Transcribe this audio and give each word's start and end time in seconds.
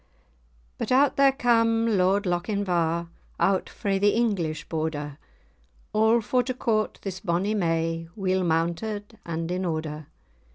But 0.79 0.91
out 0.91 1.15
there 1.15 1.31
cam 1.31 1.85
Lord 1.95 2.23
Lochinvar, 2.25 3.09
Out 3.39 3.69
frae 3.69 3.99
the 3.99 4.15
English 4.15 4.67
Border, 4.67 5.19
All 5.93 6.21
for 6.21 6.41
to 6.41 6.55
court 6.55 6.97
this 7.03 7.19
bonny 7.19 7.53
may, 7.53 8.07
Weel 8.15 8.43
mounted, 8.43 9.19
and 9.27 9.51
in 9.51 9.63
order. 9.63 10.07